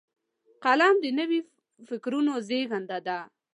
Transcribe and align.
قلم 0.63 0.95
د 1.03 1.05
نوي 1.19 1.39
فکرونو 1.87 2.31
زیږنده 2.47 2.97
دی 3.07 3.19